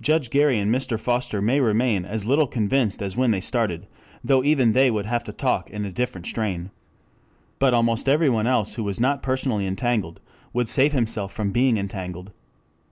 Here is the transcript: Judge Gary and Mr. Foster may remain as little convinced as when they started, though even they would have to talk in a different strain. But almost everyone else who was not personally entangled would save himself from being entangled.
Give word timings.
Judge 0.00 0.30
Gary 0.30 0.58
and 0.58 0.74
Mr. 0.74 0.98
Foster 0.98 1.40
may 1.40 1.60
remain 1.60 2.04
as 2.04 2.26
little 2.26 2.48
convinced 2.48 3.00
as 3.00 3.16
when 3.16 3.30
they 3.30 3.40
started, 3.40 3.86
though 4.24 4.42
even 4.42 4.72
they 4.72 4.90
would 4.90 5.06
have 5.06 5.22
to 5.22 5.32
talk 5.32 5.70
in 5.70 5.84
a 5.84 5.92
different 5.92 6.26
strain. 6.26 6.72
But 7.60 7.74
almost 7.74 8.08
everyone 8.08 8.48
else 8.48 8.74
who 8.74 8.82
was 8.82 8.98
not 8.98 9.22
personally 9.22 9.68
entangled 9.68 10.20
would 10.52 10.68
save 10.68 10.90
himself 10.92 11.32
from 11.32 11.52
being 11.52 11.76
entangled. 11.78 12.32